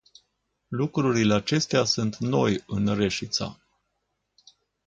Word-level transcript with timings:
Lucrurile 0.69 1.33
acestea 1.33 1.83
sunt 1.83 2.15
noi 2.17 2.63
în 2.67 2.95
Reșița. 2.95 3.57